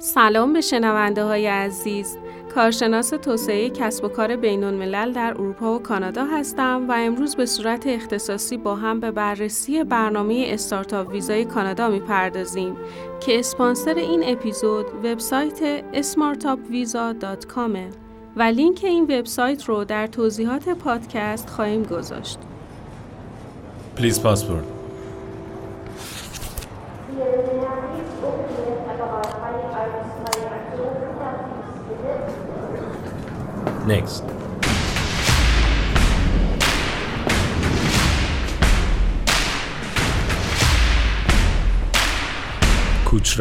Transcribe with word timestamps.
سلام 0.00 0.52
به 0.52 0.60
شنونده 0.60 1.24
های 1.24 1.46
عزیز 1.46 2.16
کارشناس 2.54 3.08
توسعه 3.08 3.70
کسب 3.70 4.04
و 4.04 4.08
کار 4.08 4.36
بین 4.36 4.64
الملل 4.64 5.12
در 5.12 5.34
اروپا 5.34 5.74
و 5.74 5.82
کانادا 5.82 6.24
هستم 6.24 6.86
و 6.88 6.92
امروز 6.92 7.36
به 7.36 7.46
صورت 7.46 7.86
اختصاصی 7.86 8.56
با 8.56 8.76
هم 8.76 9.00
به 9.00 9.10
بررسی 9.10 9.84
برنامه 9.84 10.44
استارتاپ 10.48 11.08
ویزای 11.08 11.44
کانادا 11.44 11.88
می‌پردازیم 11.88 12.76
که 13.20 13.38
اسپانسر 13.38 13.94
این 13.94 14.24
اپیزود 14.24 14.86
وبسایت 15.04 15.80
smartupvisa.com 16.02 17.78
و 18.36 18.42
لینک 18.42 18.80
این 18.84 19.04
وبسایت 19.04 19.64
رو 19.64 19.84
در 19.84 20.06
توضیحات 20.06 20.68
پادکست 20.68 21.50
خواهیم 21.50 21.82
گذاشت. 21.82 22.38
Please 23.96 24.18
passport. 24.18 24.78
next. 33.88 34.22
Kuç 43.04 43.38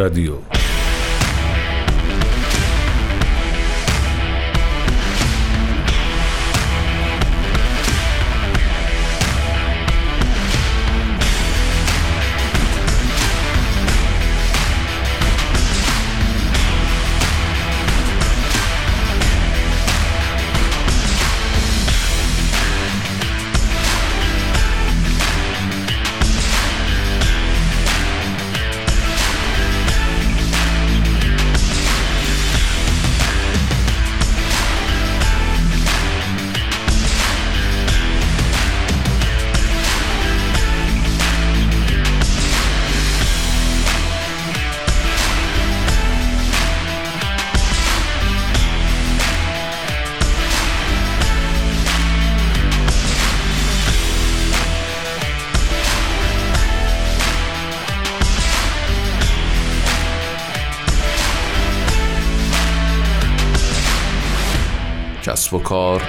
کسب 65.47 65.53
و 65.53 65.59
کار 65.59 66.01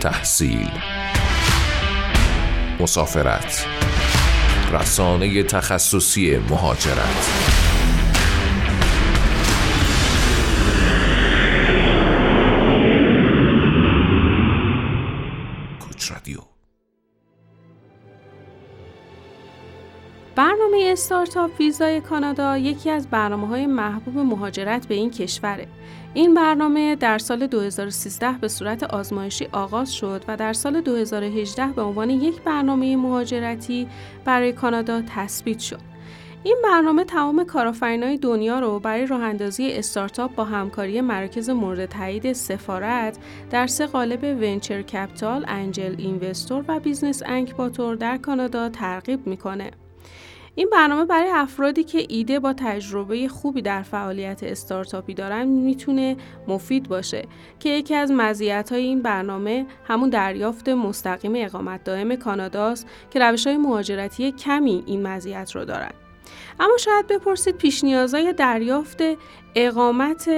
تحصیل 0.00 0.70
مسافرت 2.80 3.66
رسانه 4.72 5.42
تخصصی 5.42 6.36
مهاجرت. 6.36 7.53
استارتاپ 20.94 21.50
ویزای 21.60 22.00
کانادا 22.00 22.58
یکی 22.58 22.90
از 22.90 23.08
برنامه 23.08 23.46
های 23.46 23.66
محبوب 23.66 24.18
مهاجرت 24.18 24.86
به 24.86 24.94
این 24.94 25.10
کشوره. 25.10 25.66
این 26.14 26.34
برنامه 26.34 26.96
در 26.96 27.18
سال 27.18 27.46
2013 27.46 28.32
به 28.40 28.48
صورت 28.48 28.82
آزمایشی 28.82 29.48
آغاز 29.52 29.94
شد 29.94 30.24
و 30.28 30.36
در 30.36 30.52
سال 30.52 30.80
2018 30.80 31.66
به 31.66 31.82
عنوان 31.82 32.10
یک 32.10 32.42
برنامه 32.42 32.96
مهاجرتی 32.96 33.88
برای 34.24 34.52
کانادا 34.52 35.02
تثبیت 35.02 35.58
شد. 35.58 35.80
این 36.42 36.56
برنامه 36.64 37.04
تمام 37.04 37.44
کارآفرینای 37.44 38.18
دنیا 38.18 38.58
رو 38.58 38.80
برای 38.80 39.06
راه 39.06 39.22
اندازی 39.22 39.72
استارتاپ 39.72 40.34
با 40.34 40.44
همکاری 40.44 41.00
مراکز 41.00 41.50
مورد 41.50 41.86
تایید 41.86 42.32
سفارت 42.32 43.18
در 43.50 43.66
سه 43.66 43.86
قالب 43.86 44.22
venture 44.22 44.82
capital، 44.82 45.44
angel 45.48 45.94
investor 45.98 46.64
و 46.68 46.80
business 46.80 47.22
incubator 47.26 47.96
در 47.96 48.16
کانادا 48.16 48.68
ترغیب 48.68 49.26
می‌کنه. 49.26 49.70
این 50.56 50.68
برنامه 50.72 51.04
برای 51.04 51.30
افرادی 51.30 51.84
که 51.84 52.06
ایده 52.08 52.40
با 52.40 52.52
تجربه 52.52 53.28
خوبی 53.28 53.62
در 53.62 53.82
فعالیت 53.82 54.42
استارتاپی 54.42 55.14
دارن 55.14 55.44
می‌تونه 55.44 56.16
مفید 56.48 56.88
باشه 56.88 57.24
که 57.58 57.68
یکی 57.68 57.94
از 57.94 58.10
مزیت‌های 58.12 58.82
این 58.82 59.02
برنامه 59.02 59.66
همون 59.84 60.10
دریافت 60.10 60.68
مستقیم 60.68 61.32
اقامت 61.36 61.84
دائم 61.84 62.16
کاناداست 62.16 62.86
که 63.10 63.18
روش‌های 63.18 63.56
مهاجرتی 63.56 64.32
کمی 64.32 64.82
این 64.86 65.06
مزیت 65.06 65.52
رو 65.54 65.64
دارن. 65.64 65.92
اما 66.60 66.76
شاید 66.76 67.06
بپرسید 67.06 67.56
پیش 67.56 67.84
نیازهای 67.84 68.32
دریافت 68.32 69.02
اقامت 69.54 70.28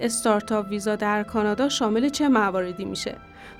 startup 0.00 0.66
visa 0.70 0.96
در 0.96 1.22
کانادا 1.22 1.68
شامل 1.68 2.08
چه 2.08 2.28
مواردی 2.28 2.84
میشه؟ 2.84 3.16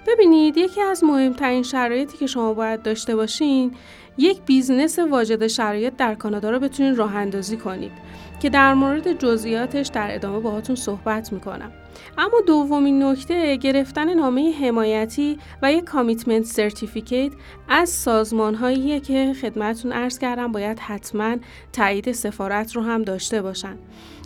ببینید 0.06 0.56
یکی 0.56 0.80
از 0.80 1.04
مهمترین 1.04 1.62
شرایطی 1.62 2.18
که 2.18 2.26
شما 2.26 2.54
باید 2.54 2.82
داشته 2.82 3.16
باشین 3.16 3.74
یک 4.18 4.42
business 4.42 4.98
واجد 4.98 5.46
شرایط 5.46 5.96
در 5.96 6.14
کانادا 6.14 6.50
رو 6.50 6.58
بتونید 6.58 6.98
راه 6.98 7.16
اندازی 7.16 7.56
کنید 7.56 7.92
که 8.40 8.50
در 8.50 8.74
مورد 8.74 9.18
جزئیاتش 9.18 9.86
در 9.86 10.14
ادامه 10.14 10.40
باهاتون 10.40 10.76
صحبت 10.76 11.32
می‌کنم 11.32 11.72
اما 12.18 12.40
دومین 12.46 13.02
نکته 13.02 13.56
گرفتن 13.56 14.14
نامه 14.14 14.52
حمایتی 14.60 15.38
و 15.62 15.72
یک 15.72 15.84
commitment 15.84 16.44
certificate 16.44 17.32
از 17.68 17.88
سازمان 17.88 18.54
هایی 18.54 19.00
که 19.00 19.34
خدمتون 19.42 19.92
عرض 19.92 20.18
کردم 20.18 20.52
باید 20.52 20.78
حتما 20.78 21.36
تایید 21.72 22.12
سفارت 22.12 22.76
رو 22.76 22.82
هم 22.82 23.02
داشته 23.02 23.42
باشن 23.42 23.78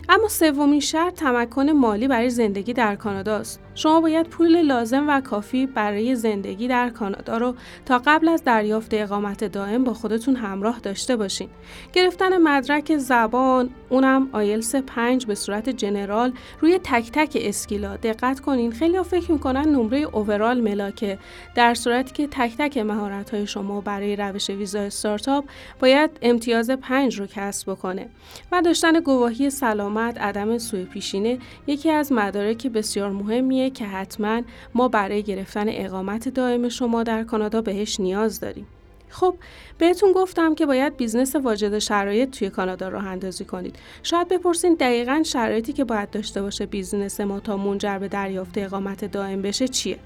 اما 0.09 0.27
سومین 0.27 0.79
شرط 0.79 1.13
تمکن 1.13 1.69
مالی 1.69 2.07
برای 2.07 2.29
زندگی 2.29 2.73
در 2.73 2.95
کانادا 2.95 3.35
است. 3.35 3.59
شما 3.75 4.01
باید 4.01 4.27
پول 4.27 4.61
لازم 4.61 5.09
و 5.09 5.21
کافی 5.21 5.65
برای 5.65 6.15
زندگی 6.15 6.67
در 6.67 6.89
کانادا 6.89 7.37
رو 7.37 7.55
تا 7.85 8.01
قبل 8.05 8.27
از 8.27 8.43
دریافت 8.43 8.93
اقامت 8.93 9.43
دائم 9.43 9.83
با 9.83 9.93
خودتون 9.93 10.35
همراه 10.35 10.79
داشته 10.79 11.15
باشین. 11.15 11.49
گرفتن 11.93 12.37
مدرک 12.37 12.97
زبان، 12.97 13.69
اونم 13.89 14.29
آیلس 14.31 14.75
5 14.75 15.25
به 15.25 15.35
صورت 15.35 15.69
جنرال 15.69 16.33
روی 16.59 16.79
تک 16.83 17.11
تک 17.11 17.37
اسکیلا 17.41 17.95
دقت 17.95 18.39
کنین. 18.39 18.71
خیلی 18.71 19.03
فکر 19.03 19.31
می‌کنن 19.31 19.69
نمره 19.69 19.97
اوورال 19.97 20.61
ملاکه 20.61 21.17
در 21.55 21.73
صورتی 21.73 22.13
که 22.13 22.27
تک 22.27 22.57
تک 22.57 22.77
مهارت 22.77 23.29
های 23.29 23.47
شما 23.47 23.81
برای 23.81 24.15
روش 24.15 24.49
ویزا 24.49 24.79
استارتاپ 24.79 25.45
باید 25.79 26.11
امتیاز 26.21 26.69
5 26.69 27.19
رو 27.19 27.27
کسب 27.27 27.71
بکنه 27.71 28.09
و 28.51 28.61
داشتن 28.61 28.99
گواهی 28.99 29.49
سلامت 29.49 30.21
عدم 30.21 30.57
سوء 30.57 30.83
پیشینه 30.83 31.37
یکی 31.67 31.89
از 31.89 32.11
مدارک 32.11 32.67
بسیار 32.67 33.11
مهمیه 33.61 33.69
که 33.69 33.85
حتما 33.85 34.41
ما 34.73 34.87
برای 34.87 35.23
گرفتن 35.23 35.65
اقامت 35.67 36.29
دائم 36.29 36.69
شما 36.69 37.03
در 37.03 37.23
کانادا 37.23 37.61
بهش 37.61 37.99
نیاز 37.99 38.39
داریم. 38.39 38.67
خب 39.09 39.35
بهتون 39.77 40.11
گفتم 40.11 40.55
که 40.55 40.65
باید 40.65 40.97
business 40.97 41.35
واجد 41.35 41.79
شرایط 41.79 42.29
توی 42.29 42.49
کانادا 42.49 42.89
راه 42.89 43.07
اندازی 43.07 43.45
کنید. 43.45 43.75
شاید 44.03 44.27
بپرسین 44.27 44.73
دقیقا 44.73 45.23
شرایطی 45.25 45.73
که 45.73 45.83
باید 45.83 46.09
داشته 46.09 46.41
باشه 46.41 46.65
business 46.65 47.19
ما 47.19 47.39
تا 47.39 47.57
منجر 47.57 47.97
به 47.97 48.07
دریافت 48.07 48.57
اقامت 48.57 49.05
دائم 49.05 49.41
بشه 49.41 49.67
چیه؟ 49.67 49.97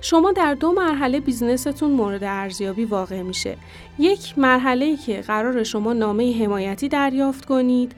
شما 0.00 0.32
در 0.32 0.54
دو 0.54 0.72
مرحله 0.72 1.20
business 1.20 1.71
تون 1.71 1.90
مورد 1.90 2.24
ارزیابی 2.24 2.84
واقع 2.84 3.22
میشه. 3.22 3.56
یک 3.98 4.38
مرحله 4.38 4.84
ای 4.84 4.96
که 4.96 5.20
قرار 5.20 5.62
شما 5.62 5.92
نامه 5.92 6.44
حمایتی 6.44 6.88
دریافت 6.88 7.44
کنید، 7.44 7.92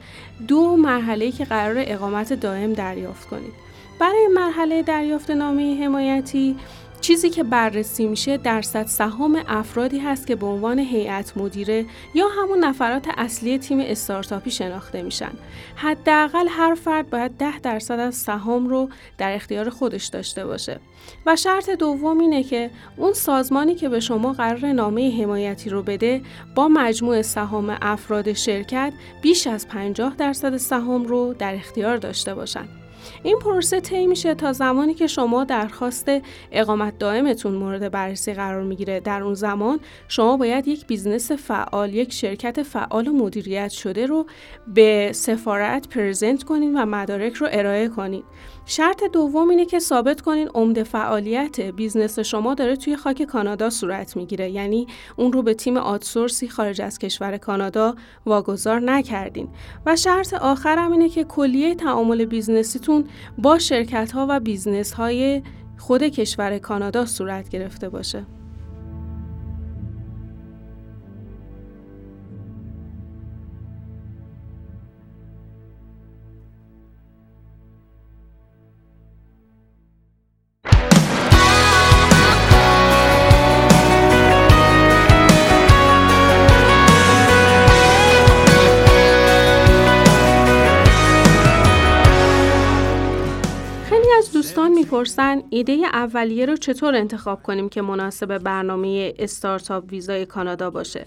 دو 0.47 0.77
مرحله 0.77 1.25
ای 1.25 1.31
که 1.31 1.45
قرار 1.45 1.75
اقامت 1.77 2.33
دائم 2.33 2.73
دریافت 2.73 3.27
کنید. 3.29 3.53
برای 4.01 4.27
مرحله 4.27 4.81
دریافت 4.81 5.31
نامه 5.31 5.83
حمایتی 5.83 6.55
چیزی 7.01 7.29
که 7.29 7.43
بررسی 7.43 8.07
میشه 8.07 8.37
درصد 8.37 8.85
سهام 8.87 9.43
افرادی 9.47 9.99
هست 9.99 10.27
که 10.27 10.35
به 10.35 10.45
عنوان 10.45 10.79
هیئت 10.79 11.37
مدیره 11.37 11.85
یا 12.13 12.27
همون 12.27 12.59
نفرات 12.59 13.07
اصلی 13.17 13.57
تیم 13.57 13.79
استارتاپی 13.79 14.51
شناخته 14.51 15.01
میشن. 15.01 15.31
حداقل 15.75 16.47
هر 16.49 16.75
فرد 16.75 17.09
باید 17.09 17.31
ده 17.31 17.59
درصد 17.59 17.99
از 17.99 18.15
سهام 18.15 18.67
رو 18.67 18.89
در 19.17 19.35
اختیار 19.35 19.69
خودش 19.69 20.05
داشته 20.05 20.45
باشه. 20.45 20.79
و 21.25 21.35
شرط 21.35 21.69
دوم 21.69 22.19
اینه 22.19 22.43
که 22.43 22.71
اون 22.97 23.13
سازمانی 23.13 23.75
که 23.75 23.89
به 23.89 23.99
شما 23.99 24.33
قرار 24.33 24.71
نامه 24.71 25.21
حمایتی 25.21 25.69
رو 25.69 25.83
بده 25.83 26.21
با 26.55 26.67
مجموع 26.67 27.21
سهام 27.21 27.77
افراد 27.81 28.33
شرکت 28.33 28.93
بیش 29.21 29.47
از 29.47 29.67
50 29.67 30.15
درصد 30.15 30.57
سهام 30.57 31.05
رو 31.05 31.35
در 31.39 31.55
اختیار 31.55 31.97
داشته 31.97 32.35
باشن. 32.35 32.80
این 33.23 33.39
پروسه 33.39 33.79
طی 33.79 34.07
میشه 34.07 34.35
تا 34.35 34.53
زمانی 34.53 34.93
که 34.93 35.07
شما 35.07 35.43
درخواست 35.43 36.11
اقامت 36.51 36.97
دائمتون 36.99 37.55
مورد 37.55 37.91
بررسی 37.91 38.33
قرار 38.33 38.63
می‌گیره. 38.63 38.99
در 38.99 39.23
اون 39.23 39.33
زمان 39.33 39.79
شما 40.07 40.37
باید 40.37 40.67
یک 40.67 40.87
business 40.87 41.31
فعال 41.31 41.93
یک 41.93 42.13
شرکت 42.13 42.63
فعال 42.63 43.07
و 43.07 43.11
مدیریت 43.11 43.69
شده 43.69 44.05
رو 44.05 44.25
به 44.67 45.11
سفارت 45.13 45.87
present 45.87 46.43
کنید 46.43 46.71
و 46.75 46.85
مدارک 46.85 47.33
رو 47.33 47.47
ارائه 47.51 47.87
کنید 47.87 48.23
شرط 48.65 49.03
دوم 49.03 49.49
اینه 49.49 49.65
که 49.65 49.79
ثابت 49.79 50.21
کنین 50.21 50.47
عمده 50.47 50.83
فعالیت 50.83 51.61
business 51.61 52.19
شما 52.19 52.53
داره 52.53 52.75
توی 52.75 52.95
خاک 52.95 53.23
کانادا 53.23 53.69
صورت 53.69 54.17
می‌گیره. 54.17 54.49
یعنی 54.49 54.87
اون 55.15 55.33
رو 55.33 55.41
به 55.43 55.53
تیم 55.53 55.77
outsource 55.77 56.40
ی 56.40 56.47
خارج 56.47 56.81
از 56.81 56.99
کشور 56.99 57.37
کانادا 57.37 57.95
واگذار 58.25 58.79
نکردین. 58.79 59.49
و 59.85 59.95
شرط 59.95 60.33
آخرم 60.33 60.91
اینه 60.91 61.09
که 61.09 61.23
کلیه 61.23 61.75
تعامل 61.75 62.25
business 62.25 62.78
یتون 62.78 63.05
با 63.37 63.59
شرکت 63.59 64.11
ها 64.11 64.27
و 64.29 64.39
business 64.39 64.93
های 64.93 65.41
خود 65.77 66.03
کشور 66.03 66.57
کانادا 66.57 67.05
صورت 67.05 67.49
گرفته 67.49 67.89
باشه. 67.89 68.25
می‌پرسن 95.01 95.43
ایده 95.49 95.73
اولیه 95.93 96.45
رو 96.45 96.57
چطور 96.57 96.95
انتخاب 96.95 97.43
کنیم 97.43 97.69
که 97.69 97.81
مناسب 97.81 98.37
برنامه 98.37 99.13
استارتاپ 99.19 99.83
ویزای 99.91 100.25
کانادا 100.25 100.69
باشه. 100.69 101.05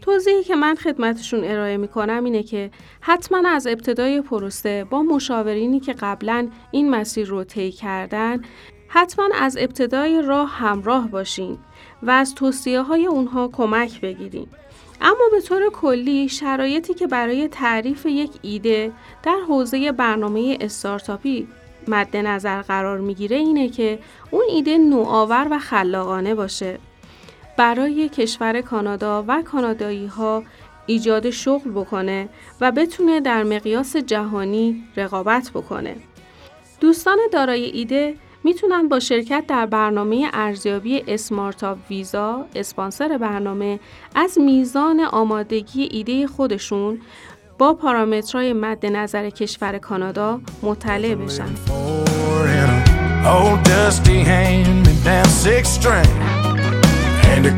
توضیحی 0.00 0.42
که 0.42 0.56
من 0.56 0.74
خدمتشون 0.74 1.44
ارائه 1.44 1.76
می‌کنم 1.76 2.24
اینه 2.24 2.42
که 2.42 2.70
حتما 3.00 3.48
از 3.48 3.66
ابتدای 3.66 4.20
پروسه 4.20 4.84
با 4.84 5.02
مشاورینی 5.02 5.80
که 5.80 5.92
قبلا 5.92 6.48
این 6.70 6.90
مسیر 6.90 7.28
رو 7.28 7.44
طی 7.44 7.72
کردن 7.72 8.42
حتما 8.88 9.28
از 9.40 9.56
ابتدای 9.60 10.22
راه 10.22 10.50
همراه 10.50 11.08
باشین 11.08 11.58
و 12.02 12.10
از 12.10 12.34
توصیه 12.34 12.82
های 12.82 13.06
اونها 13.06 13.48
کمک 13.48 14.00
بگیریم. 14.00 14.48
اما 15.00 15.24
به 15.32 15.40
طور 15.40 15.70
کلی 15.70 16.28
شرایطی 16.28 16.94
که 16.94 17.06
برای 17.06 17.48
تعریف 17.48 18.06
یک 18.06 18.30
ایده 18.42 18.92
در 19.22 19.38
حوزه 19.48 19.92
برنامه 19.92 20.58
استارتاپی 20.60 21.48
مد 21.88 22.16
نظر 22.16 22.62
قرار 22.62 22.98
می‌گیره 22.98 23.36
اینه 23.36 23.68
که 23.68 23.98
اون 24.30 24.44
ایده 24.48 24.78
نوآور 24.78 25.48
و 25.50 25.58
خلاقانه 25.58 26.34
باشه 26.34 26.78
برای 27.56 28.08
کشور 28.08 28.60
کانادا 28.60 29.24
و 29.28 29.42
کانادایی 29.42 30.06
ها 30.06 30.42
ایجاد 30.86 31.30
شغل 31.30 31.70
بکنه 31.70 32.28
و 32.60 32.72
بتونه 32.72 33.20
در 33.20 33.42
مقیاس 33.42 33.96
جهانی 33.96 34.84
رقابت 34.96 35.50
بکنه. 35.54 35.96
دوستان 36.80 37.18
دارای 37.32 37.64
ایده 37.64 38.14
می‌تونن 38.44 38.88
با 38.88 39.00
شرکت 39.00 39.44
در 39.48 39.66
برنامه 39.66 40.30
ارزیابی 40.32 41.04
اسمارتاپ 41.08 41.78
ویزا 41.90 42.46
اسپانسر 42.54 43.18
برنامه 43.18 43.80
از 44.14 44.38
میزان 44.38 45.00
آمادگی 45.00 45.88
ایده 45.90 46.26
خودشون 46.26 47.00
با 47.58 47.74
پارامترهای 47.74 48.52
مد 48.52 48.86
نظر 48.86 49.30
کشور 49.30 49.78
کانادا 49.78 50.40
مطلع 50.62 51.14
بشن. 51.14 51.48
خیلی 57.22 57.50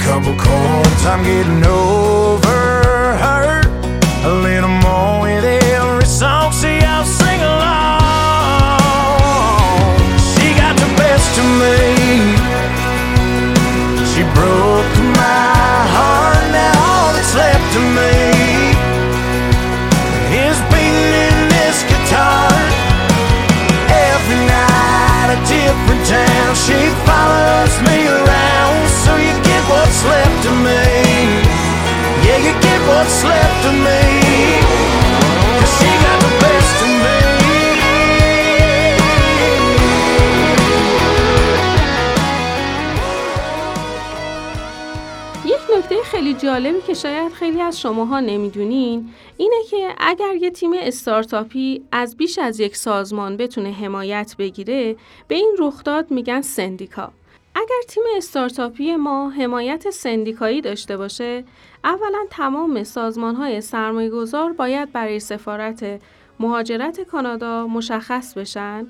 جالبی 46.46 46.80
که 46.86 46.94
شاید 46.94 47.32
خیلی 47.32 47.60
از 47.60 47.80
شماها 47.80 48.20
نمی‌دونین 48.20 49.10
اینه 49.36 49.56
که 49.70 49.94
اگر 49.98 50.34
یه 50.40 50.50
تیم 50.50 50.70
استارتاپی 50.78 51.82
از 51.92 52.16
بیش 52.16 52.38
از 52.38 52.60
یک 52.60 52.76
سازمان 52.76 53.36
بتونه 53.36 53.72
حمایت 53.72 54.34
بگیره 54.38 54.96
به 55.28 55.34
این 55.34 55.56
رخداد 55.58 56.10
میگن 56.10 56.40
سندیکا. 56.40 57.12
اگر 57.58 57.80
تیم 57.88 58.02
استارتاپی 58.16 58.96
ما 58.96 59.30
حمایت 59.30 59.90
سندیکایی 59.90 60.60
داشته 60.60 60.96
باشه، 60.96 61.44
اولا 61.84 62.18
تمام 62.30 62.84
سازمان 62.84 63.34
های 63.34 63.60
سرمایه 63.60 64.10
گذار 64.10 64.52
باید 64.52 64.92
برای 64.92 65.20
سفارت 65.20 66.00
مهاجرت 66.40 67.00
کانادا 67.00 67.66
مشخص 67.66 68.34
بشن 68.38 68.86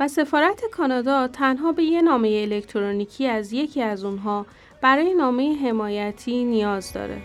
و 0.00 0.08
سفارت 0.08 0.64
کانادا 0.72 1.28
تنها 1.28 1.72
به 1.72 1.82
یه 1.82 2.02
نامه 2.02 2.28
الکترونیکی 2.28 3.26
از 3.26 3.52
یکی 3.52 3.82
از 3.82 4.04
اونها 4.04 4.46
برای 4.82 5.14
نامه 5.14 5.68
حمایتی 5.68 6.44
نیاز 6.44 6.92
داره. 6.92 7.22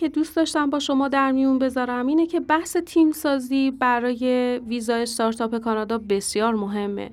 که 0.00 0.08
دوست 0.08 0.36
داشتم 0.36 0.70
با 0.70 0.78
شما 0.78 1.08
در 1.08 1.32
میون 1.32 1.58
بذارم 1.58 2.06
اینه 2.06 2.26
که 2.26 2.40
بحث 2.40 2.76
تیم 2.76 3.12
سازی 3.12 3.70
برای 3.70 4.58
ویزا 4.66 4.94
استارتاپ 4.94 5.58
کانادا 5.58 5.98
بسیار 5.98 6.54
مهمه. 6.54 7.10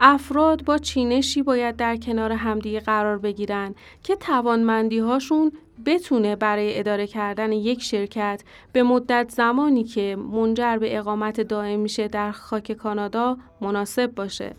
افراد 0.00 0.64
با 0.64 0.78
چینشی 0.78 1.42
باید 1.42 1.76
در 1.76 1.96
کنار 1.96 2.32
همدیگه 2.32 2.80
قرار 2.80 3.18
بگیرن 3.18 3.74
که 4.02 4.16
توانمندی 4.16 4.98
هاشون 4.98 5.52
بتونه 5.86 6.36
برای 6.36 6.78
اداره 6.78 7.06
کردن 7.06 7.52
یک 7.52 7.82
شرکت 7.82 8.42
به 8.72 8.82
مدت 8.82 9.30
زمانی 9.30 9.84
که 9.84 10.16
منجر 10.32 10.78
به 10.78 10.98
اقامت 10.98 11.40
دائم 11.40 11.80
میشه 11.80 12.08
در 12.08 12.32
خاک 12.32 12.72
کانادا 12.72 13.36
مناسب 13.60 14.14
باشه. 14.14 14.54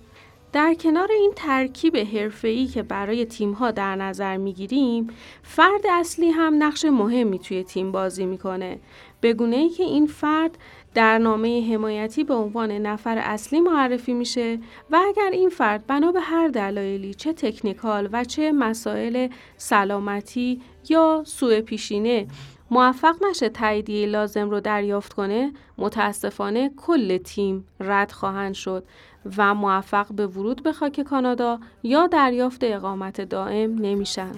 در 0.54 0.74
کنار 0.74 1.12
این 1.12 1.32
ترکیب 1.36 1.98
حرفه‌ای 1.98 2.68
که 2.68 2.84
برای 2.84 3.26
تیم‌ها 3.26 3.72
در 3.72 3.96
نظر 3.96 4.38
می‌گیریم، 4.38 5.08
فرد 5.44 5.82
اصلی 5.90 6.30
هم 6.30 6.64
نقش 6.64 6.86
مهمی 6.86 7.40
توی 7.40 7.64
تیم 7.64 7.92
بازی 7.92 8.26
می‌کنه. 8.26 8.80
به 9.22 9.36
ای 9.40 9.70
که 9.70 9.84
این 9.84 10.08
فرد 10.08 10.58
در 10.94 11.18
نامه 11.18 11.74
حمایتی 11.74 12.24
به 12.24 12.34
عنوان 12.34 12.72
نفر 12.72 13.18
اصلی 13.18 13.60
معرفی 13.60 14.14
میشه 14.14 14.60
و 14.92 15.00
اگر 15.08 15.30
این 15.32 15.50
فرد 15.50 15.88
بنا 15.88 16.12
به 16.12 16.22
هر 16.22 16.48
دلایلی 16.48 17.14
چه 17.14 17.34
تکنیکال 17.34 18.10
و 18.12 18.24
چه 18.24 18.52
مسائل 18.52 19.28
سلامتی 19.58 20.62
یا 20.90 21.24
سوء 21.26 21.62
پیشینه 21.62 22.28
موفق 22.72 23.16
نشه 23.30 23.50
تاییدیه 23.50 24.08
لازم 24.08 24.50
رو 24.50 24.60
دریافت 24.60 25.14
کنه 25.14 25.54
متاسفانه 25.78 26.72
کل 26.78 27.18
تیم 27.18 27.68
رد 27.80 28.12
خواهند 28.12 28.54
شد 28.54 28.84
و 29.38 29.54
موفق 29.54 30.14
به 30.14 30.28
ورود 30.28 30.64
به 30.64 30.74
خاک 30.74 31.02
کانادا 31.02 31.60
یا 31.84 32.08
دریافت 32.08 32.60
اقامت 32.64 33.22
دائم 33.22 33.76
نمیشن. 33.76 34.32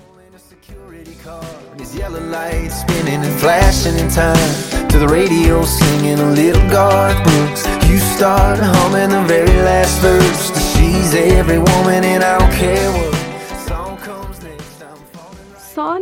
سال 15.75 16.01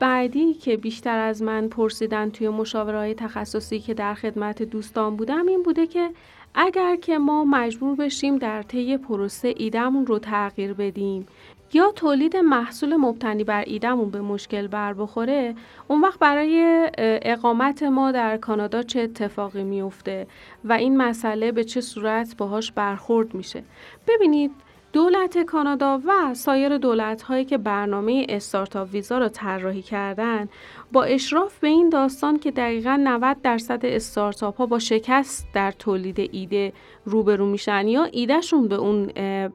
بعدی 0.00 0.54
که 0.54 0.76
بیشتر 0.76 1.18
از 1.18 1.42
من 1.42 1.68
پرسیدن 1.68 2.30
توی 2.30 2.48
مشاورهای 2.48 3.14
تخصصی 3.14 3.80
که 3.80 3.94
در 3.94 4.14
خدمت 4.14 4.62
دوستان 4.62 5.16
بودم 5.16 5.46
این 5.46 5.62
بوده 5.62 5.86
که 5.86 6.10
اگر 6.54 6.96
که 6.96 7.18
ما 7.18 7.44
مجبور 7.44 7.96
بشیم 7.96 8.38
در 8.38 8.62
طی 8.62 8.96
پروسه 8.96 9.54
ایدمون 9.56 10.06
رو 10.06 10.18
تغییر 10.18 10.72
بدیم 10.72 11.26
یا 11.72 11.92
تولید 11.92 12.36
محصول 12.36 12.96
مبتنی 12.96 13.44
بر 13.44 13.64
ایدمون 13.66 14.10
به 14.10 14.20
مشکل 14.20 14.66
بر 14.66 14.92
بخوره 14.92 15.54
اون 15.88 16.00
وقت 16.00 16.18
برای 16.18 16.90
اقامت 17.22 17.82
ما 17.82 18.12
در 18.12 18.36
کانادا 18.36 18.82
چه 18.82 19.00
اتفاقی 19.00 19.64
میفته 19.64 20.26
و 20.64 20.72
این 20.72 20.96
مسئله 20.96 21.52
به 21.52 21.64
چه 21.64 21.80
صورت 21.80 22.36
باهاش 22.36 22.72
برخورد 22.72 23.34
میشه؟ 23.34 23.62
ببینید 24.08 24.50
دولت 24.92 25.38
کانادا 25.38 26.00
و 26.06 26.34
سایر 26.34 26.78
دولت 26.78 27.22
هایی 27.22 27.44
که 27.44 27.58
برنامه 27.58 28.26
استارتاپ 28.28 28.88
ویزا 28.92 29.18
را 29.18 29.28
طراحی 29.28 29.82
کردن 29.82 30.48
با 30.92 31.04
اشراف 31.04 31.58
به 31.58 31.68
این 31.68 31.88
داستان 31.88 32.38
که 32.38 32.50
دقیقا 32.50 33.00
90 33.04 33.42
درصد 33.42 33.86
استارتاپ 33.86 34.56
ها 34.56 34.66
با 34.66 34.78
شکست 34.78 35.46
در 35.54 35.70
تولید 35.70 36.30
ایده 36.32 36.72
روبرو 37.04 37.46
میشن 37.46 37.88
یا 37.88 38.04
ایدهشون 38.04 38.68
به 38.68 38.74
اون 38.74 39.06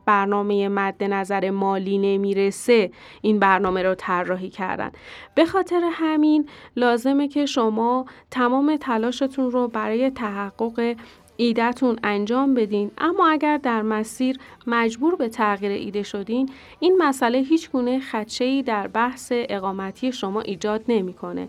برنامه 0.05 0.69
مد 0.69 1.03
نظر 1.03 1.49
مالی 1.49 1.97
نمی‌رسه 1.97 2.91
این 3.21 3.39
برنامه 3.39 3.83
رو 3.83 3.95
طراحی 3.95 4.49
کردن. 4.49 4.91
به 5.35 5.45
خاطر 5.45 5.89
همین 5.93 6.49
لازمه 6.75 7.27
که 7.27 7.45
شما 7.45 8.05
تمام 8.31 8.77
تلاشتون 8.77 9.51
رو 9.51 9.67
برای 9.67 10.09
تحقق 10.09 10.95
ایدهتون 11.37 11.99
انجام 12.03 12.53
بدین. 12.53 12.91
اما 12.97 13.27
اگر 13.27 13.57
در 13.57 13.81
مسیر 13.81 14.37
مجبور 14.67 15.15
به 15.15 15.29
تغییر 15.29 15.71
ایده 15.71 16.03
شدین 16.03 16.49
این 16.79 16.97
مسئله 16.97 17.37
هیچ 17.37 17.71
گونه 17.71 17.99
خدشه 17.99 18.61
در 18.61 18.87
بحث 18.87 19.31
اقامتی 19.35 20.11
شما 20.11 20.41
ایجاد 20.41 20.83
نمی‌کنه 20.87 21.47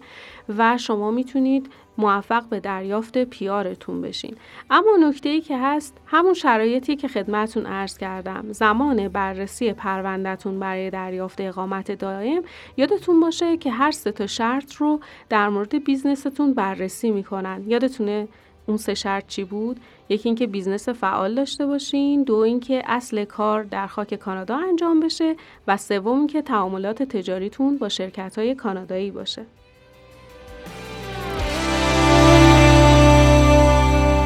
و 0.59 0.79
شما 0.79 1.11
می‌تونید 1.11 1.71
موفق 1.99 2.49
به 2.49 2.61
دریافت 2.61 3.19
پیارتون 3.19 4.01
بشین. 4.01 4.37
اما 4.71 4.97
نکته 5.01 5.29
ای 5.29 5.41
که 5.41 5.59
هست 5.59 5.99
همون 6.07 6.35
شرایطی 6.35 6.97
که 6.97 7.09
خدمتون 7.09 7.67
عرض 7.67 7.99
کردم. 7.99 8.53
زمان 8.53 9.09
بررسی 9.09 9.73
پروندهتون 9.73 10.61
برای 10.61 10.91
دریافت 10.91 11.41
اقامت 11.41 11.93
دائم 11.93 12.43
یادتون 12.77 13.21
باشه 13.21 13.57
که 13.57 13.71
هر 13.71 13.91
سه 13.91 14.13
تا 14.13 14.27
شرط 14.27 14.75
رو 14.75 15.01
در 15.29 15.49
مورد 15.49 15.85
business 15.85 16.36
تون 16.36 16.55
بررسی 16.55 17.11
می‌کنن. 17.11 17.65
یادتونه 17.67 18.29
اون 18.67 18.77
سه 18.77 18.95
شرط 18.95 19.27
چی 19.27 19.45
بود 19.45 19.81
یکی 20.09 20.29
اینکه 20.29 20.47
business 20.47 20.89
فعال 20.89 21.35
داشته 21.35 21.67
باشین 21.67 22.23
دو 22.23 22.37
اینکه 22.37 22.83
اصل 22.87 23.25
کار 23.25 23.63
در 23.63 23.87
خاک 23.87 24.15
کانادا 24.15 24.57
انجام 24.57 25.01
بشه 25.01 25.37
و 25.69 25.77
سوم 25.77 26.19
اینکه 26.19 26.43
تعاملات 26.43 27.03
تجاریتون 27.03 27.79
با 27.79 27.89
شرکت 27.89 28.39
های 28.39 28.55
کانادایی 28.55 29.11
باشه 29.11 29.47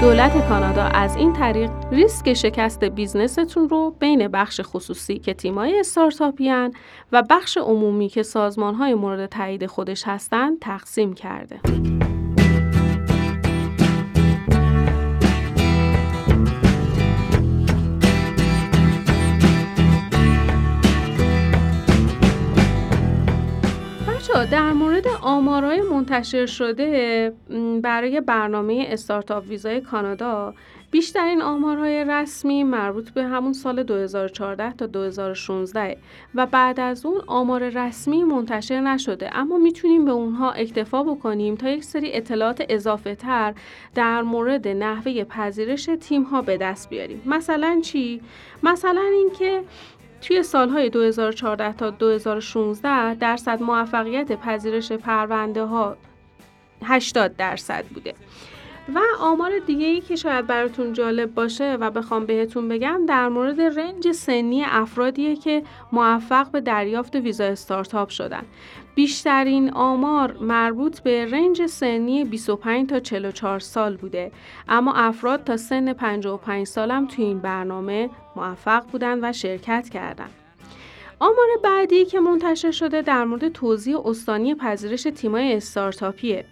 دولت 0.01 0.49
کانادا 0.49 0.83
از 0.83 1.17
این 1.17 1.33
طریق 1.33 1.71
ریسک 1.93 2.35
شکست 2.35 2.85
business 2.85 3.46
تون 3.46 3.69
رو 3.69 3.95
بین 4.01 4.29
بخش 4.29 4.61
خصوصی 4.65 5.19
که 5.19 5.35
تیمای 5.35 5.81
استارتاپیان 5.81 6.73
و 7.13 7.23
بخش 7.31 7.57
عمومی 7.57 8.09
که 8.09 8.23
سازمانهای 8.23 8.95
مورد 8.95 9.27
تایید 9.27 9.67
خودش 9.67 10.03
هستند 10.07 10.59
تقسیم 10.61 11.15
کرده. 11.15 11.61
در 24.45 24.73
مورد 24.73 25.09
آمارهای 25.23 25.81
منتشر 25.81 26.47
شده 26.47 27.33
برای 27.83 28.21
برنامه 28.21 28.87
استارتاپ 28.89 29.45
ویزای 29.49 29.81
کانادا 29.81 30.55
بیشترین 30.91 31.43
آمارهای 31.43 32.05
رسمی 32.05 32.65
مربوط 32.65 33.11
به 33.11 33.25
همون 33.25 33.53
سال 33.53 33.83
2014 33.83 34.73
تا 34.73 34.87
2016 34.87 35.97
و 36.35 36.47
بعد 36.47 36.81
از 36.81 37.07
اون 37.07 37.21
آمار 37.27 37.69
رسمی 37.69 38.25
منتشر 38.25 38.81
نشده 38.81 39.37
اما 39.37 39.59
می‌تونیم 39.59 40.05
به 40.05 40.11
اونها 40.11 40.51
اکتفا 40.53 41.03
بکنیم 41.03 41.55
تا 41.55 41.69
یک 41.69 41.85
سری 41.85 42.13
اطلاعات 42.13 42.65
اضافه 42.69 43.15
تر 43.15 43.55
در 43.95 44.23
مورد 44.23 44.69
نحوه 44.69 45.25
پذیرش 45.25 45.91
تیم 46.01 46.23
ها 46.23 46.43
به 46.43 46.57
دست 46.57 46.91
بیاریم 46.91 47.23
مثلا 47.27 47.81
چی؟ 47.83 48.21
مثلا 48.63 49.03
اینکه 49.15 49.63
توی 50.21 50.43
سالهای 50.43 50.91
2014 50.91 51.73
تا 51.73 51.91
2016 51.91 53.15
درصد 53.15 53.63
موفقیت 53.63 54.33
پذیرش 54.33 54.93
پرونده 54.93 55.65
ها 55.65 55.97
80 56.83 57.37
درصد 57.37 57.85
بوده. 57.85 58.15
و 58.95 59.01
آمار 59.21 59.59
دیگه 59.59 59.87
ای 59.87 60.01
که 60.01 60.17
شاید 60.17 60.47
براتون 60.47 60.93
جالب 60.93 61.35
باشه 61.35 61.77
و 61.81 61.91
بخوام 61.91 62.27
بهتون 62.27 62.69
بگم 62.69 63.07
در 63.07 63.29
مورد 63.29 63.61
رنج 63.61 64.13
سنی 64.13 64.65
افرادیه 64.65 65.37
که 65.37 65.63
موفق 65.93 66.51
به 66.51 66.61
دریافت 66.61 67.17
ویزا 67.17 67.45
استارتاپ 67.45 68.09
شدن. 68.09 68.43
بیشترین 68.95 69.73
آمار 69.73 70.37
مربوط 70.41 71.01
به 71.01 71.27
رنج 71.27 71.67
سنی 71.67 72.25
25 72.25 72.89
تا 72.89 73.01
44 73.01 73.61
سال 73.61 73.97
بوده. 73.97 74.33
اما 74.69 74.93
افراد 74.93 75.45
تا 75.45 75.57
سن 75.57 75.93
55 75.93 76.67
سالم 76.67 77.07
توی 77.07 77.25
این 77.25 77.39
برنامه 77.39 78.11
موفق 78.37 78.87
بودن 78.93 79.25
و 79.25 79.33
شرکت 79.33 79.89
کردند. 79.89 80.31
آمار 81.19 81.49
بعدی 81.65 82.05
که 82.05 82.21
منتشر 82.21 82.71
شده 82.71 83.03
در 83.03 83.25
مورد 83.25 83.49
توضیح 83.49 84.07
استانی 84.07 84.55
پذیرش 84.55 85.03
تیمای 85.03 85.55
استارتاپیه. 85.55 86.45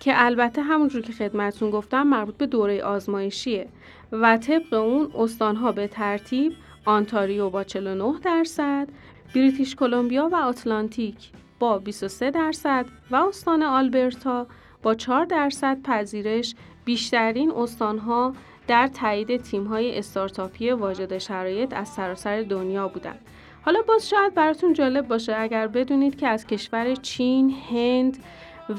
که 0.00 0.24
البته 0.24 0.62
همونجور 0.62 1.02
که 1.02 1.12
خدمتون 1.12 1.70
گفتم 1.70 2.02
مربوط 2.02 2.36
به 2.36 2.46
دوره 2.46 2.82
آزمایشیه 2.82 3.68
و 4.12 4.38
طبق 4.38 4.74
اون 4.74 5.10
استانها 5.18 5.72
به 5.72 5.88
ترتیب 5.88 6.52
آنتاریو 6.84 7.50
با 7.50 7.64
49 7.64 8.18
درصد، 8.24 8.88
بریتیش 9.34 9.76
کلمبیا 9.76 10.28
و 10.32 10.36
آتلانتیک 10.36 11.30
با 11.58 11.78
23 11.78 12.30
درصد 12.30 12.86
و 13.10 13.16
استان 13.16 13.62
آلبرتا 13.62 14.46
با 14.82 14.94
4 14.94 15.24
درصد 15.24 15.82
پذیرش 15.82 16.54
بیشترین 16.84 17.50
استانها 17.50 18.34
در 18.66 18.86
تایید 18.86 19.36
تیم‌های 19.36 19.98
استارتاپی 19.98 20.70
واجد 20.70 21.18
شرایط 21.18 21.72
از 21.72 21.88
سراسر 21.88 22.42
دنیا 22.42 22.88
بودند. 22.88 23.20
حالا 23.62 23.82
باز 23.88 24.08
شاید 24.08 24.34
براتون 24.34 24.72
جالب 24.72 25.08
باشه 25.08 25.36
اگر 25.36 25.66
بدونید 25.66 26.18
که 26.18 26.28
از 26.28 26.46
کشور 26.46 26.94
چین، 26.94 27.54
هند 27.70 28.18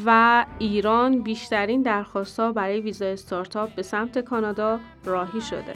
و 0.05 0.45
ایران 0.59 1.21
بیشترین 1.21 1.81
درخواستها 1.81 2.51
برای 2.51 2.81
ویزا 2.81 3.05
استارتاپ 3.05 3.75
به 3.75 3.81
سمت 3.81 4.19
کانادا 4.19 4.79
راهی 5.05 5.41
شده. 5.41 5.73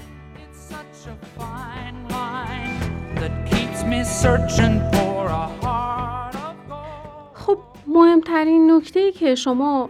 خب 7.34 7.58
مهمترین 7.88 8.72
نکته 8.72 9.12
که 9.12 9.36
شما 9.36 9.90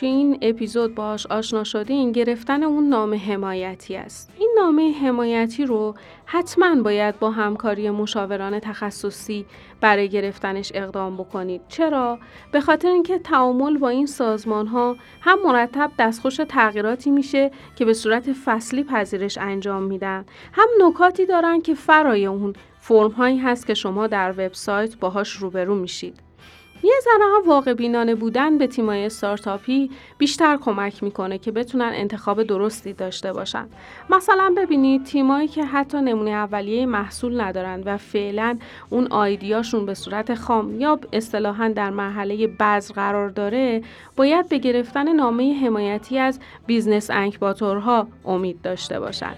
توی 0.00 0.08
این 0.08 0.38
اپیزود 0.42 0.94
باش 0.94 1.26
آشنا 1.26 1.64
شدین 1.64 2.12
گرفتن 2.12 2.62
اون 2.62 2.88
نام 2.88 3.14
حمایتی 3.14 3.96
است. 3.96 4.30
این 4.38 4.54
نامه 4.58 4.92
حمایتی 4.92 5.66
رو 5.66 5.94
حتما 6.24 6.82
باید 6.82 7.18
با 7.18 7.30
همکاری 7.30 7.90
مشاوران 7.90 8.60
تخصصی 8.60 9.46
برای 9.80 10.08
گرفتنش 10.08 10.72
اقدام 10.74 11.16
بکنید. 11.16 11.60
چرا؟ 11.68 12.18
به 12.52 12.60
خاطر 12.60 12.88
اینکه 12.88 13.18
تعامل 13.18 13.78
با 13.78 13.88
این 13.88 14.06
سازمان 14.06 14.66
ها 14.66 14.96
هم 15.20 15.38
مرتب 15.44 15.90
دستخوش 15.98 16.36
تغییراتی 16.36 17.10
میشه 17.10 17.50
که 17.76 17.84
به 17.84 17.94
صورت 17.94 18.32
فصلی 18.32 18.84
پذیرش 18.84 19.38
انجام 19.38 19.82
میدن. 19.82 20.24
هم 20.52 20.68
نکاتی 20.80 21.26
دارن 21.26 21.60
که 21.60 21.74
فرای 21.74 22.26
اون 22.26 22.52
فرم 22.78 23.10
هایی 23.10 23.38
هست 23.38 23.66
که 23.66 23.74
شما 23.74 24.06
در 24.06 24.30
وبسایت 24.30 24.96
باهاش 24.96 25.32
روبرو 25.32 25.74
میشید. 25.74 26.29
یه 26.82 26.94
ذره 27.04 27.24
هم 27.36 27.48
واقع 27.48 27.74
بینانه 27.74 28.14
بودن 28.14 28.58
به 28.58 28.66
تیمای 28.66 29.06
استارتاپی 29.06 29.90
بیشتر 30.18 30.56
کمک 30.56 31.02
می‌کنه 31.02 31.38
که 31.38 31.52
بتونن 31.52 31.92
انتخاب 31.94 32.42
درستی 32.42 32.92
داشته 32.92 33.32
باشن. 33.32 33.66
مثلا 34.10 34.54
ببینید 34.56 35.04
تیمایی 35.04 35.48
که 35.48 35.64
حتی 35.64 35.98
نمونه 36.00 36.30
اولیه 36.30 36.86
محصول 36.86 37.40
ندارن 37.40 37.82
و 37.84 37.96
فعلا 37.96 38.58
اون 38.90 39.06
آیدیاشون 39.06 39.86
به 39.86 39.94
صورت 39.94 40.34
خام 40.34 40.80
یا 40.80 41.00
اصطلاحا 41.12 41.68
در 41.68 41.90
مرحله 41.90 42.46
بذر 42.46 42.94
قرار 42.94 43.28
داره 43.28 43.82
باید 44.16 44.48
به 44.48 44.58
گرفتن 44.58 45.12
نامه 45.12 45.54
حمایتی 45.64 46.18
از 46.18 46.40
business 46.66 47.10
incubator 47.10 47.98
ها 47.98 48.08
امید 48.24 48.62
داشته 48.62 49.00
باشن. 49.00 49.34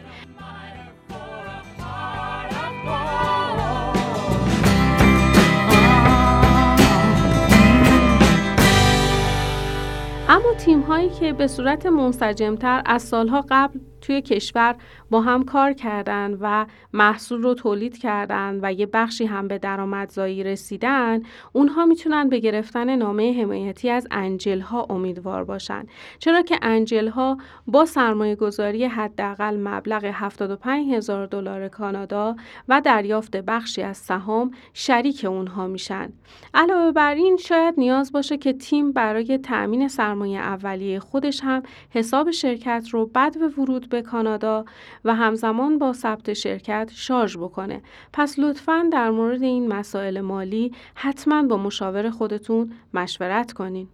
اما 10.32 10.54
تیم 10.54 10.80
هایی 10.80 11.08
که 11.08 11.32
به 11.32 11.46
صورت 11.46 11.86
منسجمتر 11.86 12.82
از 12.86 13.02
سالها 13.02 13.44
قبل 13.50 13.78
توی 14.02 14.22
کشور 14.22 14.74
با 15.10 15.20
هم 15.20 15.44
کار 15.44 15.72
کردن 15.72 16.38
و 16.40 16.66
محصول 16.92 17.42
رو 17.42 17.54
تولید 17.54 17.98
کردن 17.98 18.58
و 18.62 18.72
یه 18.72 18.86
بخشی 18.86 19.24
هم 19.24 19.48
به 19.48 19.58
درآمدزایی 19.58 20.44
رسیدن 20.44 21.22
اونها 21.52 21.86
می‌تونن 21.86 22.28
به 22.28 22.38
گرفتن 22.38 22.96
نامه 22.96 23.42
حمایتی 23.42 23.90
از 23.90 24.06
انجل 24.10 24.60
ها 24.60 24.86
امیدوار 24.90 25.44
باشن. 25.44 25.86
چرا 26.18 26.42
که 26.42 26.58
انجل 26.62 27.08
ها 27.08 27.38
با 27.66 27.84
سرمایه 27.84 28.36
گذاری 28.36 28.84
حداقل 28.84 29.56
مبلغ 29.56 30.10
75 30.14 30.92
هزار 30.92 31.26
دلار 31.26 31.68
کانادا 31.68 32.36
و 32.68 32.80
دریافت 32.80 33.36
بخشی 33.36 33.82
از 33.82 33.96
سهام 33.96 34.50
شریک 34.74 35.24
اونها 35.24 35.66
میشن. 35.66 36.12
علاوه 36.54 36.92
بر 36.92 37.14
این 37.14 37.36
شاید 37.36 37.74
نیاز 37.78 38.12
باشه 38.12 38.36
که 38.36 38.52
تیم 38.52 38.92
برای 38.92 39.38
تأمین 39.38 39.88
سرمایه 39.88 40.38
اولیه 40.38 41.00
خودش 41.00 41.40
هم 41.44 41.62
حساب 41.90 42.30
شرکت 42.30 42.88
رو 42.90 43.06
بعد 43.06 43.36
ورود 43.58 43.88
به 43.92 44.02
کانادا 44.02 44.64
و 45.04 45.14
همزمان 45.14 45.78
با 45.78 45.92
ثبت 45.92 46.32
شرکت 46.32 46.90
شارژ 46.94 47.36
بکنه. 47.36 47.82
پس 48.12 48.38
لطفا 48.38 48.88
در 48.92 49.10
مورد 49.10 49.42
این 49.42 49.68
مسائل 49.68 50.20
مالی 50.20 50.72
حتما 50.94 51.42
با 51.42 51.56
مشاور 51.56 52.10
خودتون 52.10 52.72
مشورت 52.94 53.52
کنین. 53.52 53.88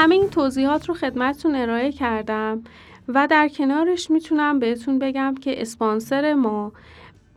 همه 0.00 0.14
این 0.14 0.30
توضیحات 0.30 0.88
رو 0.88 0.94
خدمتتون 0.94 1.54
ارائه 1.54 1.92
کردم 1.92 2.62
و 3.08 3.26
در 3.30 3.48
کنارش 3.48 4.10
می‌تونم 4.10 4.58
بهتون 4.58 4.98
بگم 4.98 5.34
که 5.34 5.62
اسپانسر 5.62 6.34
ما 6.34 6.72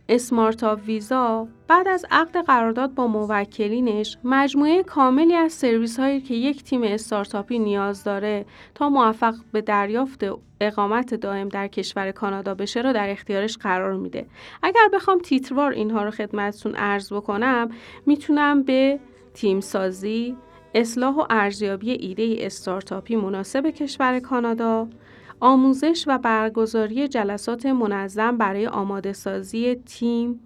اسمارتا 0.08 0.74
ویزا 0.74 1.48
بعد 1.68 1.88
از 1.88 2.06
عقد 2.10 2.36
قرارداد 2.36 2.94
با 2.94 3.06
موکلینش 3.06 4.18
مجموعه 4.24 4.82
کاملی 4.82 5.34
از 5.34 5.52
سرویس 5.52 6.00
هایی 6.00 6.20
که 6.20 6.34
یک 6.34 6.64
تیم 6.64 6.82
استارتاپی 6.82 7.58
نیاز 7.58 8.04
داره 8.04 8.46
تا 8.74 8.88
موفق 8.88 9.34
به 9.52 9.60
دریافت 9.60 10.24
اقامت 10.60 11.14
دائم 11.14 11.48
در 11.48 11.68
کشور 11.68 12.10
کانادا 12.10 12.54
بشه 12.54 12.82
رو 12.82 12.92
در 12.92 13.10
اختیارش 13.10 13.56
قرار 13.56 13.96
میده. 13.96 14.26
اگر 14.62 14.88
بخوام 14.94 15.18
تیتروار 15.18 15.72
اینها 15.72 16.04
رو 16.04 16.10
خدمتتون 16.10 16.74
عرض 16.74 17.12
بکنم 17.12 17.68
می‌تونم 18.06 18.62
به 18.62 18.98
تیم 19.34 19.60
سازی، 19.60 20.36
اصلاح 20.74 21.14
و 21.14 21.24
ارزیابی 21.30 21.90
ایده 21.90 22.36
استارتاپی 22.38 23.16
مناسب 23.16 23.66
کشور 23.66 24.20
کانادا، 24.20 24.88
آموزش 25.40 26.04
و 26.06 26.18
برگزاری 26.18 27.08
جلسات 27.08 27.66
منظم 27.66 28.36
برای 28.36 28.66
آماده 28.66 29.12
سازی 29.12 29.74
تیم، 29.74 30.40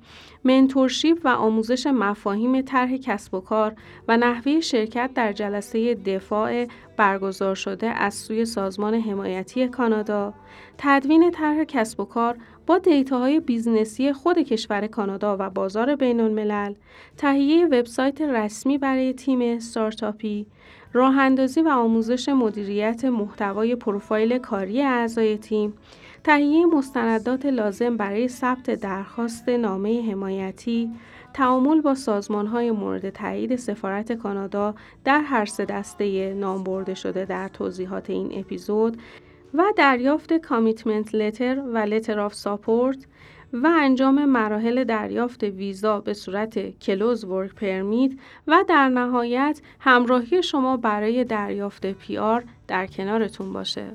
منتورشیپ 0.44 1.20
و 1.24 1.28
آموزش 1.28 1.86
مفاهیم 1.86 2.60
طرح 2.60 2.96
کسب 2.96 3.34
و 3.34 3.40
کار 3.40 3.74
و 4.08 4.16
نحوه 4.16 4.60
شرکت 4.60 5.10
در 5.14 5.32
جلسه 5.32 5.94
دفاع 5.94 6.66
برگزار 6.96 7.54
شده 7.54 7.86
از 7.86 8.14
سوی 8.14 8.44
سازمان 8.44 8.94
حمایتی 8.94 9.68
کانادا، 9.68 10.34
تدوین 10.78 11.30
طرح 11.30 11.64
کسب 11.64 12.00
و 12.00 12.04
کار 12.04 12.36
با 12.68 12.78
data 12.78 13.40
های 13.40 13.53
business 13.53 14.06
ی 14.06 14.12
خود 14.12 14.38
کشور 14.38 14.86
کانادا 14.86 15.36
و 15.40 15.50
بازار 15.50 15.96
بین 15.96 16.20
الملل، 16.20 16.74
تهیه 17.16 17.66
وبسایت 17.66 18.20
رسمی 18.20 18.78
برای 18.78 19.12
تیم 19.12 19.40
استارتاپی، 19.42 20.46
راه 20.92 21.18
اندازی 21.18 21.62
و 21.62 21.68
آموزش 21.68 22.28
مدیریت 22.28 23.04
محتوای 23.04 23.76
پروفایل 23.76 24.38
کاری 24.38 24.82
اعضای 24.82 25.38
تیم، 25.38 25.72
تهیه 26.24 26.66
مستندات 26.66 27.46
لازم 27.46 27.96
برای 27.96 28.28
ثبت 28.28 28.70
درخواست 28.70 29.48
نامه 29.48 30.10
حمایتی، 30.10 30.90
تعامل 31.34 31.80
با 31.80 31.96
های 32.30 32.70
مورد 32.70 33.10
تایید 33.10 33.56
سفارت 33.56 34.12
کانادا 34.12 34.74
در 35.04 35.20
هر 35.20 35.44
سه 35.44 35.64
دسته 35.64 36.34
نام 36.34 36.64
برده 36.64 36.94
شده 36.94 37.24
در 37.24 37.48
توضیحات 37.48 38.10
این 38.10 38.38
اپیزود 38.38 38.96
و 39.54 39.62
دریافت 39.76 40.32
commitment 40.32 41.14
letter 41.14 41.62
و 41.74 41.78
letter 41.78 42.20
of 42.20 42.34
support 42.34 43.06
و 43.52 43.68
انجام 43.80 44.24
مراحل 44.24 44.84
دریافت 44.84 45.42
ویزا 45.42 46.00
به 46.00 46.14
صورت 46.14 46.78
closed 46.78 47.24
work 47.24 47.54
permit 47.54 48.12
و 48.46 48.64
در 48.68 48.88
نهایت 48.88 49.60
همراهی 49.80 50.42
شما 50.42 50.76
برای 50.76 51.24
دریافت 51.24 51.86
PR 51.86 52.44
در 52.68 52.86
کنارتون 52.86 53.52
باشه. 53.52 53.92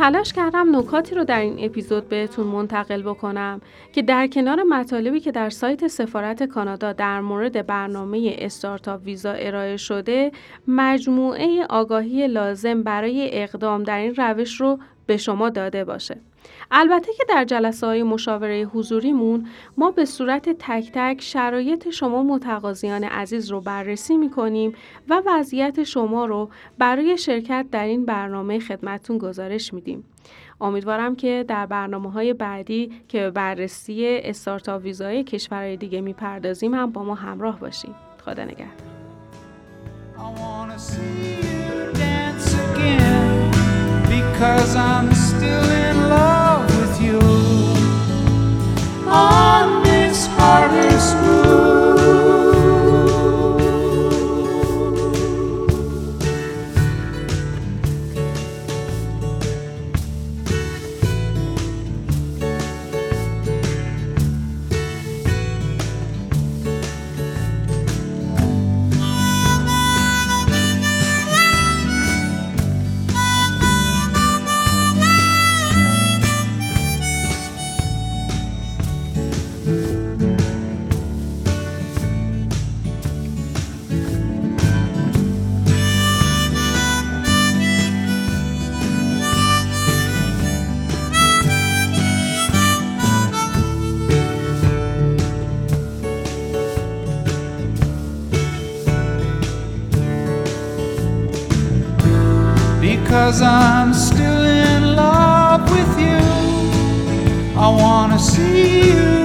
تلاش 0.00 0.32
کردم 0.32 0.76
نکاتی 0.76 1.14
رو 1.14 1.24
در 1.24 1.40
این 1.40 1.64
اپیزود 1.64 2.08
بهتون 2.08 2.46
منتقل 2.46 3.02
بکنم 3.02 3.60
که 3.92 4.02
در 4.02 4.26
کنار 4.26 4.62
مطالبی 4.62 5.20
که 5.20 5.32
در 5.32 5.50
سایت 5.50 5.86
سفارت 5.86 6.42
کانادا 6.42 6.92
در 6.92 7.20
مورد 7.20 7.66
برنامه 7.66 8.36
استارتاپ 8.38 9.00
ویزا 9.04 9.32
ارائه 9.32 9.76
شده 9.76 10.32
مجموعه 10.68 11.66
آگاهی 11.70 12.28
لازم 12.28 12.82
برای 12.82 13.30
اقدام 13.32 13.82
در 13.82 13.98
این 13.98 14.14
روش 14.14 14.60
رو 14.60 14.78
به 15.06 15.16
شما 15.16 15.50
داده 15.50 15.84
باشه. 15.84 16.29
البته 16.70 17.12
که 17.12 17.24
در 17.28 17.44
جلسه 17.44 17.86
های 17.86 18.02
مشاوره 18.02 18.62
حضوریمون 18.62 19.46
ما 19.76 19.90
به 19.90 20.04
صورت 20.04 20.48
تک 20.48 20.90
تک 20.94 21.20
شرایط 21.20 21.90
شما 21.90 22.22
متقاضیان 22.22 23.04
عزیز 23.04 23.50
رو 23.50 23.60
بررسی 23.60 24.16
می 24.16 24.30
کنیم 24.30 24.74
و 25.08 25.22
وضعیت 25.26 25.82
شما 25.82 26.26
رو 26.26 26.50
برای 26.78 27.18
شرکت 27.18 27.66
در 27.70 27.84
این 27.84 28.04
برنامه 28.04 28.58
خدمتون 28.58 29.18
گزارش 29.18 29.74
میدیم. 29.74 30.04
امیدوارم 30.60 31.16
که 31.16 31.44
در 31.48 31.66
برنامه 31.66 32.12
های 32.12 32.34
بعدی 32.34 32.92
که 33.08 33.18
به 33.18 33.30
بررسی 33.30 34.06
استارتاپ 34.06 34.82
ویزای 34.82 35.24
کشورهای 35.24 35.76
دیگه 35.76 36.00
می‌پردازیم 36.00 36.74
هم 36.74 36.90
با 36.90 37.04
ما 37.04 37.14
همراه 37.14 37.60
باشیم. 37.60 37.94
خدا 38.24 38.44
نگهدار. 38.44 39.00
Because 44.40 44.74
I'm 44.74 45.12
still 45.12 45.70
in 45.70 46.08
love 46.08 46.64
with 46.80 46.98
you. 46.98 47.20
On 49.06 49.89
I 107.70 107.82
wanna 107.82 108.18
see 108.18 108.90
you. 108.90 109.19